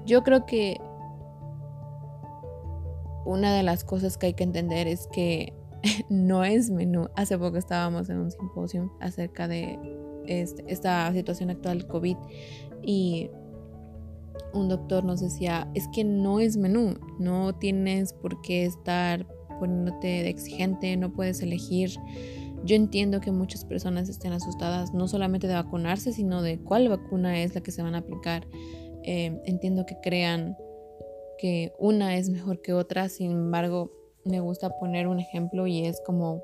Yo 0.06 0.24
creo 0.24 0.46
que 0.46 0.80
una 3.26 3.54
de 3.54 3.64
las 3.64 3.84
cosas 3.84 4.18
que 4.18 4.28
hay 4.28 4.34
que 4.34 4.46
entender 4.46 4.88
es 4.88 5.10
que 5.12 5.54
no 6.10 6.46
es 6.46 6.70
menú. 6.70 7.10
Hace 7.18 7.38
poco 7.38 7.58
estábamos 7.58 8.10
en 8.10 8.18
un 8.18 8.32
simposio 8.32 8.94
acerca 9.02 9.50
de 9.50 9.78
este, 10.26 10.64
esta 10.68 11.12
situación 11.12 11.50
actual 11.50 11.86
COVID 11.86 12.16
y 12.82 13.30
un 14.54 14.70
doctor 14.70 15.04
nos 15.04 15.22
decía, 15.22 15.70
es 15.74 15.88
que 15.94 16.04
no 16.04 16.40
es 16.40 16.58
menú, 16.58 16.96
no 17.20 17.56
tienes 17.56 18.14
por 18.14 18.42
qué 18.42 18.66
estar 18.66 19.28
poniéndote 19.60 20.08
de 20.08 20.30
exigente, 20.30 20.96
no 20.98 21.12
puedes 21.12 21.42
elegir 21.42 21.92
yo 22.66 22.76
entiendo 22.76 23.22
que 23.22 23.32
muchas 23.32 23.66
personas 23.66 24.10
estén 24.10 24.34
asustadas 24.34 24.94
no 24.94 25.08
solamente 25.08 25.48
de 25.48 25.54
vacunarse, 25.54 26.12
sino 26.12 26.42
de 26.42 26.60
cuál 26.60 26.90
vacuna 26.90 27.42
es 27.42 27.56
la 27.56 27.62
que 27.62 27.72
se 27.72 27.82
van 27.82 27.96
a 27.96 28.00
aplicar. 28.00 28.48
Eh, 29.04 29.40
entiendo 29.46 29.86
que 29.86 29.96
crean 30.02 30.58
que 31.38 31.72
una 31.80 32.18
es 32.18 32.30
mejor 32.30 32.62
que 32.62 32.74
otra, 32.74 33.08
sin 33.08 33.32
embargo, 33.32 33.92
me 34.26 34.42
gusta 34.42 34.70
poner 34.78 35.08
un 35.08 35.20
ejemplo 35.20 35.68
y 35.68 35.86
es 35.86 36.02
como, 36.06 36.44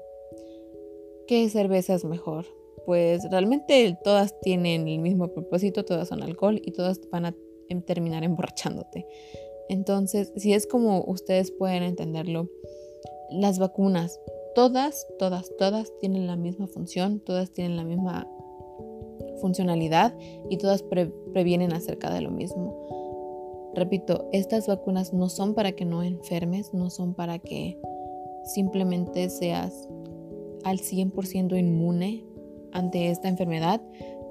¿qué 1.27 1.49
cerveza 1.49 1.93
es 1.95 2.05
mejor? 2.05 2.45
Pues 2.85 3.29
realmente 3.29 3.97
todas 4.03 4.39
tienen 4.39 4.87
el 4.87 4.99
mismo 4.99 5.27
propósito, 5.27 5.83
todas 5.83 6.07
son 6.07 6.23
alcohol 6.23 6.61
y 6.63 6.71
todas 6.71 7.01
van 7.11 7.25
a 7.25 7.35
em, 7.69 7.81
terminar 7.81 8.23
emborrachándote. 8.23 9.07
Entonces, 9.69 10.31
si 10.35 10.53
es 10.53 10.67
como 10.67 11.03
ustedes 11.05 11.51
pueden 11.51 11.83
entenderlo, 11.83 12.49
las 13.31 13.59
vacunas 13.59 14.19
todas, 14.55 15.05
todas, 15.19 15.51
todas 15.57 15.91
tienen 15.99 16.27
la 16.27 16.37
misma 16.37 16.67
función, 16.67 17.19
todas 17.19 17.51
tienen 17.51 17.75
la 17.75 17.83
misma 17.83 18.27
funcionalidad 19.41 20.15
y 20.49 20.57
todas 20.57 20.83
previenen 21.33 21.73
acerca 21.73 22.11
de 22.11 22.21
lo 22.21 22.31
mismo. 22.31 23.71
Repito, 23.75 24.29
estas 24.31 24.67
vacunas 24.67 25.13
no 25.13 25.27
son 25.27 25.53
para 25.53 25.73
que 25.73 25.83
no 25.85 26.01
enfermes, 26.01 26.73
no 26.73 26.89
son 26.89 27.13
para 27.13 27.39
que 27.39 27.77
simplemente 28.45 29.29
seas 29.29 29.89
al 30.63 30.79
100% 30.79 31.59
inmune 31.59 32.23
ante 32.71 33.09
esta 33.09 33.27
enfermedad, 33.27 33.81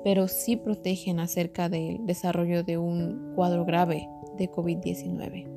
pero 0.04 0.28
sí 0.28 0.56
protegen 0.56 1.18
acerca 1.18 1.70
del 1.70 2.04
desarrollo 2.06 2.62
de 2.62 2.76
un 2.76 3.32
cuadro 3.34 3.64
grave 3.64 4.06
de 4.36 4.50
COVID-19. 4.50 5.48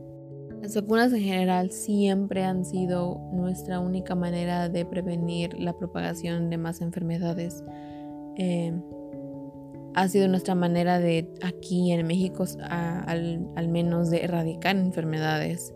Las 0.61 0.73
vacunas 0.73 1.13
en 1.13 1.21
general 1.21 1.69
siempre 1.69 2.43
han 2.43 2.65
sido 2.65 3.19
nuestra 3.33 3.79
única 3.79 4.15
manera 4.15 4.69
de 4.69 4.85
prevenir 4.85 5.53
la 5.59 5.73
propagación 5.73 6.49
de 6.49 6.57
más 6.57 6.81
enfermedades. 6.81 7.63
Eh, 8.37 8.73
ha 9.93 10.07
sido 10.07 10.27
nuestra 10.27 10.55
manera 10.55 10.99
de 10.99 11.29
aquí 11.43 11.91
en 11.91 12.07
México 12.07 12.45
al, 12.61 13.67
menos 13.69 14.09
de 14.09 14.23
erradicar 14.23 14.77
enfermedades. 14.77 15.73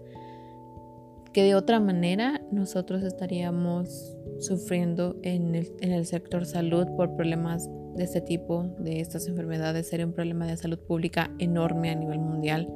que 1.34 1.44
de 1.44 1.56
otra 1.56 1.80
manera 1.80 2.42
nosotros 2.52 3.04
estaríamos 3.04 4.18
sufriendo 4.40 5.16
en 5.24 5.56
el, 5.56 5.72
en 5.80 5.94
el 5.94 6.06
sector 6.06 6.46
salud 6.46 6.88
por 6.98 7.16
problemas 7.16 7.70
de 7.96 8.04
este 8.04 8.22
tipo, 8.22 8.64
de 8.80 9.00
estas 9.00 9.28
enfermedades, 9.28 9.90
sería 9.90 10.06
un 10.06 10.14
problema 10.14 10.46
de 10.46 10.58
salud 10.58 10.80
pública 10.80 11.32
enorme 11.40 11.90
a 11.90 11.96
nivel 11.96 12.20
mundial. 12.20 12.68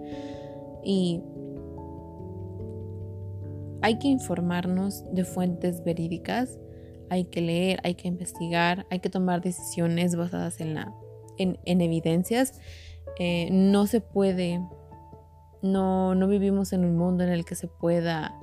Y 0.83 1.21
hay 3.81 3.99
que 3.99 4.07
informarnos 4.07 5.03
de 5.13 5.25
fuentes 5.25 5.83
verídicas, 5.83 6.57
hay 7.09 7.25
que 7.25 7.41
leer, 7.41 7.79
hay 7.83 7.95
que 7.95 8.07
investigar, 8.07 8.85
hay 8.89 8.99
que 8.99 9.09
tomar 9.09 9.41
decisiones 9.41 10.15
basadas 10.15 10.59
en, 10.59 10.73
la, 10.75 10.93
en, 11.37 11.81
evidencias. 11.81 12.59
Eh, 13.19 13.49
no 13.51 13.85
se 13.87 14.01
puede, 14.01 14.59
no, 15.61 16.15
no 16.15 16.27
vivimos 16.27 16.73
en 16.73 16.83
un 16.83 16.97
mundo 16.97 17.23
en 17.23 17.29
el 17.29 17.45
que 17.45 17.55
se 17.55 17.67
pueda 17.67 18.35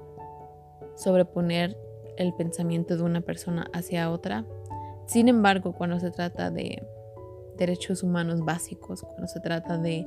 sobreponer 0.96 1.76
el 2.16 2.34
pensamiento 2.34 2.96
de 2.96 3.02
una 3.02 3.20
persona 3.20 3.66
hacia 3.72 4.10
otra. 4.10 4.44
Sin 5.06 5.28
embargo, 5.28 5.72
cuando 5.72 5.98
se 6.00 6.10
trata 6.10 6.50
de 6.50 6.82
derechos 7.56 8.02
humanos 8.02 8.44
básicos, 8.44 9.02
cuando 9.02 9.26
se 9.26 9.40
trata 9.40 9.78
de 9.78 10.06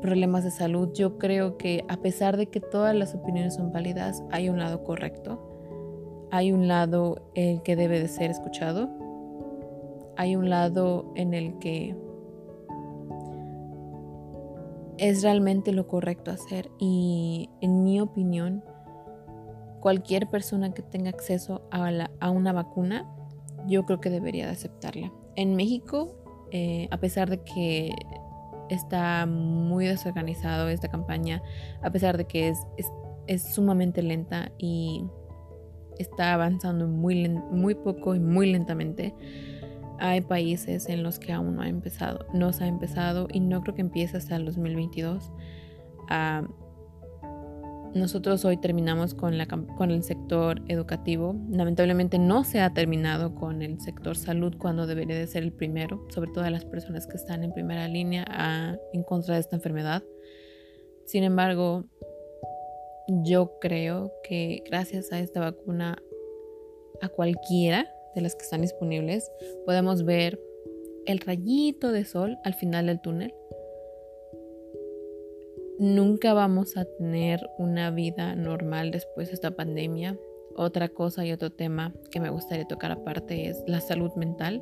problemas 0.00 0.44
de 0.44 0.50
salud, 0.50 0.90
yo 0.94 1.18
creo 1.18 1.56
que 1.56 1.84
a 1.88 1.96
pesar 1.98 2.36
de 2.36 2.46
que 2.46 2.60
todas 2.60 2.94
las 2.94 3.14
opiniones 3.14 3.54
son 3.54 3.72
válidas, 3.72 4.22
hay 4.30 4.48
un 4.48 4.58
lado 4.58 4.84
correcto, 4.84 6.28
hay 6.30 6.52
un 6.52 6.68
lado 6.68 7.30
el 7.34 7.62
que 7.62 7.76
debe 7.76 8.00
de 8.00 8.08
ser 8.08 8.30
escuchado, 8.30 8.88
hay 10.16 10.36
un 10.36 10.50
lado 10.50 11.12
en 11.14 11.34
el 11.34 11.58
que 11.58 11.96
es 14.98 15.22
realmente 15.22 15.72
lo 15.72 15.86
correcto 15.86 16.30
hacer. 16.30 16.70
Y 16.78 17.48
en 17.60 17.84
mi 17.84 18.00
opinión 18.00 18.64
cualquier 19.80 20.28
persona 20.28 20.74
que 20.74 20.82
tenga 20.82 21.10
acceso 21.10 21.62
a, 21.70 22.30
una 22.30 22.52
vacuna, 22.52 23.06
yo 23.68 23.84
creo 23.84 24.00
que 24.00 24.10
debería 24.10 24.46
de 24.46 24.52
aceptarla. 24.52 25.12
En 25.36 25.54
México, 25.54 26.16
eh, 26.50 26.88
a 26.90 26.98
pesar 26.98 27.28
de 27.30 27.42
que 27.42 27.90
está 28.68 29.26
muy 29.26 29.86
desorganizado 29.86 30.68
esta 30.68 30.88
campaña, 30.88 31.42
a 31.82 31.90
pesar 31.90 32.16
de 32.16 32.26
que 32.26 32.48
es, 32.48 32.58
es, 33.26 33.54
sumamente 33.54 34.02
lenta 34.02 34.52
y 34.58 35.04
está 35.98 36.34
avanzando 36.34 36.86
muy, 36.86 37.28
muy 37.28 37.74
poco 37.74 38.14
y 38.14 38.20
muy 38.20 38.50
lentamente, 38.50 39.14
hay 39.98 40.20
países 40.20 40.88
en 40.88 41.02
los 41.02 41.18
que 41.18 41.32
aún 41.32 41.56
no 41.56 41.62
ha 41.62 41.68
empezado, 41.68 42.26
no 42.32 42.52
se 42.52 42.64
ha 42.64 42.66
empezado 42.68 43.26
y 43.32 43.40
no 43.40 43.60
creo 43.62 43.74
que 43.74 43.80
empiece 43.82 44.16
hasta 44.16 44.36
el 44.36 44.44
2022. 44.44 45.32
Nosotros 47.94 48.44
hoy 48.44 48.58
terminamos 48.58 49.14
con, 49.14 49.38
la, 49.38 49.46
con 49.46 49.90
el 49.90 50.02
sector 50.02 50.62
educativo. 50.68 51.34
Lamentablemente 51.50 52.18
no 52.18 52.44
se 52.44 52.60
ha 52.60 52.72
terminado 52.72 53.34
con 53.34 53.62
el 53.62 53.80
sector 53.80 54.16
salud 54.16 54.54
cuando 54.58 54.86
debería 54.86 55.16
de 55.16 55.26
ser 55.26 55.42
el 55.42 55.52
primero, 55.52 56.06
sobre 56.10 56.30
todo 56.32 56.48
las 56.50 56.64
personas 56.64 57.06
que 57.06 57.16
están 57.16 57.44
en 57.44 57.52
primera 57.52 57.88
línea 57.88 58.78
en 58.92 59.02
contra 59.02 59.34
de 59.34 59.40
esta 59.40 59.56
enfermedad. 59.56 60.02
Sin 61.06 61.24
embargo, 61.24 61.86
yo 63.08 63.58
creo 63.60 64.12
que 64.22 64.62
gracias 64.66 65.12
a 65.12 65.20
esta 65.20 65.40
vacuna, 65.40 65.96
a 67.00 67.08
cualquiera 67.08 67.90
de 68.14 68.20
las 68.20 68.34
que 68.34 68.42
están 68.42 68.60
disponibles, 68.60 69.30
podemos 69.64 70.04
ver 70.04 70.38
el 71.06 71.20
rayito 71.20 71.90
de 71.90 72.04
sol 72.04 72.36
al 72.44 72.54
final 72.54 72.86
del 72.86 73.00
túnel 73.00 73.32
nunca 75.78 76.34
vamos 76.34 76.76
a 76.76 76.84
tener 76.84 77.48
una 77.58 77.90
vida 77.90 78.34
normal 78.34 78.90
después 78.90 79.28
de 79.28 79.34
esta 79.34 79.52
pandemia. 79.52 80.18
Otra 80.56 80.88
cosa 80.88 81.24
y 81.24 81.32
otro 81.32 81.50
tema 81.50 81.94
que 82.10 82.20
me 82.20 82.30
gustaría 82.30 82.66
tocar 82.66 82.90
aparte 82.90 83.48
es 83.48 83.62
la 83.66 83.80
salud 83.80 84.12
mental. 84.16 84.60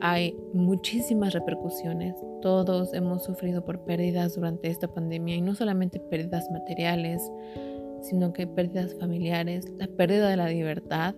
Hay 0.00 0.36
muchísimas 0.52 1.32
repercusiones. 1.32 2.14
Todos 2.42 2.92
hemos 2.94 3.24
sufrido 3.24 3.64
por 3.64 3.84
pérdidas 3.84 4.34
durante 4.34 4.68
esta 4.68 4.88
pandemia 4.88 5.36
y 5.36 5.42
no 5.42 5.54
solamente 5.54 6.00
pérdidas 6.00 6.50
materiales, 6.50 7.22
sino 8.02 8.32
que 8.32 8.46
pérdidas 8.46 8.96
familiares. 8.98 9.70
La 9.78 9.86
pérdida 9.86 10.28
de 10.28 10.36
la 10.36 10.48
libertad 10.48 11.14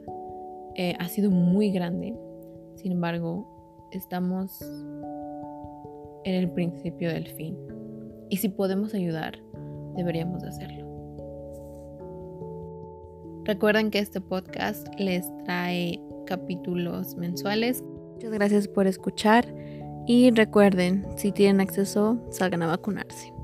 eh, 0.74 0.94
ha 0.98 1.08
sido 1.08 1.30
muy 1.30 1.70
grande. 1.70 2.14
Sin 2.74 2.92
embargo, 2.92 3.88
estamos 3.92 4.60
en 6.24 6.34
el 6.34 6.50
principio 6.50 7.08
del 7.08 7.28
fin. 7.28 7.71
Y 8.32 8.38
si 8.38 8.48
podemos 8.48 8.94
ayudar, 8.94 9.38
deberíamos 9.94 10.42
hacerlo. 10.42 10.86
Recuerden 13.44 13.90
que 13.90 13.98
este 13.98 14.22
podcast 14.22 14.88
les 14.98 15.26
trae 15.44 16.00
capítulos 16.24 17.14
mensuales. 17.16 17.84
Muchas 18.14 18.30
gracias 18.30 18.68
por 18.68 18.86
escuchar 18.86 19.44
y 20.06 20.30
recuerden, 20.30 21.06
si 21.18 21.30
tienen 21.30 21.60
acceso, 21.60 22.26
salgan 22.30 22.62
a 22.62 22.68
vacunarse. 22.68 23.34